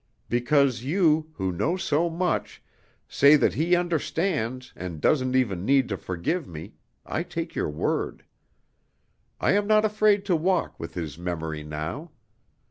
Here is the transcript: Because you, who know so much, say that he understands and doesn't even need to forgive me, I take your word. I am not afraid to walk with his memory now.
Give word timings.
Because 0.29 0.81
you, 0.83 1.29
who 1.35 1.51
know 1.51 1.77
so 1.77 2.09
much, 2.09 2.63
say 3.07 3.35
that 3.35 3.53
he 3.53 3.75
understands 3.75 4.73
and 4.75 4.99
doesn't 4.99 5.35
even 5.35 5.63
need 5.63 5.87
to 5.89 5.95
forgive 5.95 6.47
me, 6.47 6.73
I 7.05 7.21
take 7.21 7.53
your 7.53 7.69
word. 7.69 8.23
I 9.39 9.51
am 9.51 9.67
not 9.67 9.85
afraid 9.85 10.25
to 10.25 10.35
walk 10.35 10.79
with 10.79 10.95
his 10.95 11.19
memory 11.19 11.61
now. 11.63 12.09